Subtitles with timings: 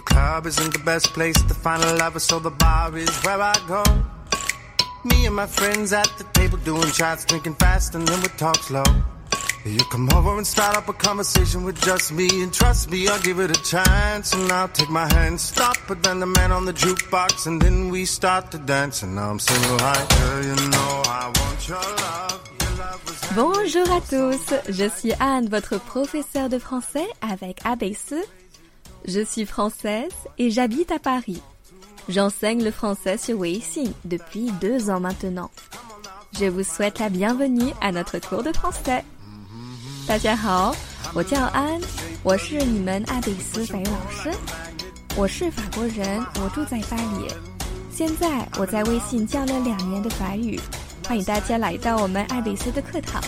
[0.00, 3.54] club isn't the best place to find a lover, so the bar is where I
[3.66, 3.82] go.
[5.02, 8.56] Me and my friends at the table doing shots, drinking fast, and then we talk
[8.56, 8.84] slow.
[9.64, 13.20] You come over and start up a conversation with just me, and trust me, I'll
[13.20, 14.32] give it a chance.
[14.32, 17.90] And I'll take my hand, stop, but then the man on the jukebox, and then
[17.90, 19.02] we start to dance.
[19.02, 22.50] And now I'm single, hi, girl, you know I want your love.
[23.36, 28.16] Bonjour à tous, je suis Anne, votre professeure de français avec ABC.
[29.06, 31.42] Je suis française et j'habite à Paris.
[32.08, 35.50] J'enseigne le français sur Weixin depuis deux ans maintenant.
[36.38, 39.02] Je vous souhaite la bienvenue à notre cours de français.
[40.06, 40.74] 大家好，
[41.14, 41.80] 我叫安，
[42.22, 44.30] 我是你们爱贝斯法语老师。
[45.16, 47.28] 我是法国人，我住在巴黎。
[47.92, 50.58] 现在我在微信教了两年的法语，
[51.06, 53.20] 欢迎大家来到我们爱贝斯的课堂。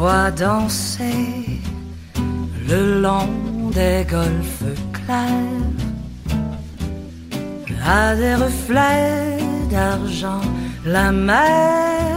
[0.00, 1.60] Voit danser
[2.66, 5.60] le long des golfes clairs
[7.84, 9.36] a des reflets
[9.70, 10.40] d'argent.
[10.86, 12.16] La mer.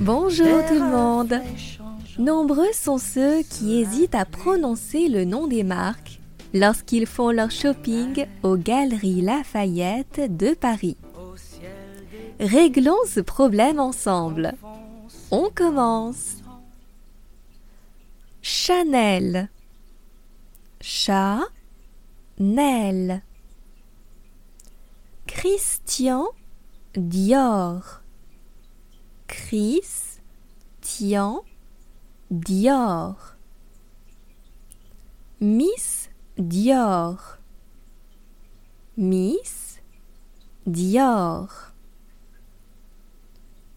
[0.00, 1.40] Bonjour tout le monde.
[2.18, 6.18] Nombreux sont ceux qui hésitent à prononcer le nom des marques
[6.54, 10.96] lorsqu'ils font leur shopping aux Galeries Lafayette de Paris.
[12.40, 14.54] Réglons ce problème ensemble.
[15.30, 16.40] On commence.
[18.52, 19.48] Chanel.
[20.80, 21.62] Chanel.
[25.24, 26.26] Christian
[26.92, 28.02] Dior.
[29.28, 30.18] Christian
[32.28, 33.36] Dior.
[35.38, 37.38] Miss Dior.
[38.96, 39.78] Miss
[40.66, 41.72] Dior.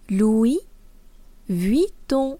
[0.10, 0.62] Louis
[1.48, 2.40] Vuitton.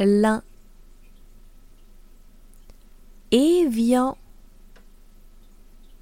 [0.00, 0.06] Givenchy.
[0.06, 0.40] Guerlain.
[0.40, 0.42] Guerlain.
[3.30, 4.16] Evian.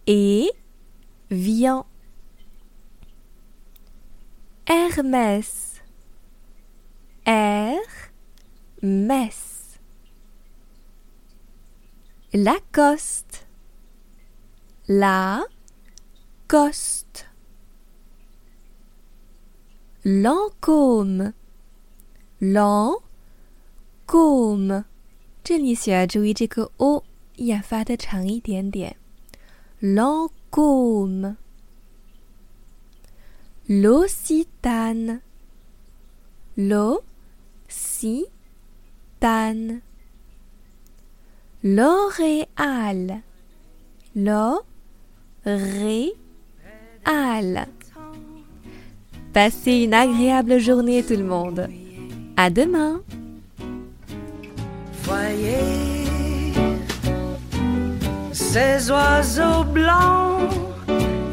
[0.06, 1.84] Evian.
[4.66, 5.82] Hermès.
[7.26, 7.78] Hermès.
[12.32, 13.46] Lacoste.
[14.88, 15.48] Lacoste.
[20.04, 21.32] Lancôme.
[22.40, 23.07] Lancôme.
[25.43, 27.03] 这里需要注意这个 o
[27.35, 28.95] 要发的长一点点。
[29.81, 31.35] Lancôme.
[33.67, 35.19] L'Occitane.
[36.55, 37.01] L'Occitane.
[41.63, 43.21] L'Oréal.
[44.15, 44.63] L'Oréal.
[49.33, 51.67] Passez une agréable journée tout le monde.
[52.37, 53.01] À demain.
[55.08, 56.04] Voyez
[58.32, 60.50] ces oiseaux blancs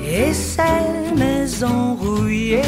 [0.02, 2.62] et ces maisons rouillées.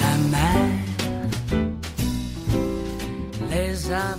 [0.00, 0.68] La mer
[3.50, 4.18] les a.